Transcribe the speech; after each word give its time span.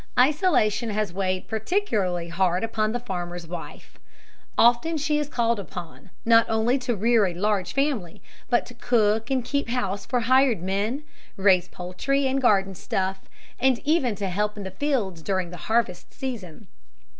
Isolation 0.17 0.89
has 0.89 1.13
weighed 1.13 1.47
particularly 1.47 2.29
hard 2.29 2.63
upon 2.63 2.91
the 2.91 2.99
farmer's 2.99 3.45
wife. 3.45 3.99
Often 4.57 4.97
she 4.97 5.19
is 5.19 5.29
called 5.29 5.59
upon, 5.59 6.09
not 6.25 6.47
only 6.49 6.79
to 6.79 6.95
rear 6.95 7.27
a 7.27 7.35
large 7.35 7.71
family, 7.73 8.19
but 8.49 8.65
to 8.65 8.73
cook 8.73 9.29
and 9.29 9.45
keep 9.45 9.69
house 9.69 10.07
for 10.07 10.21
hired 10.21 10.63
men, 10.63 11.03
raise 11.37 11.67
poultry 11.67 12.25
and 12.25 12.41
garden 12.41 12.73
stuff, 12.73 13.19
and 13.59 13.77
even 13.85 14.15
to 14.15 14.29
help 14.29 14.57
in 14.57 14.63
the 14.63 14.71
fields 14.71 15.21
during 15.21 15.51
the 15.51 15.57
harvest 15.67 16.11
season. 16.15 16.65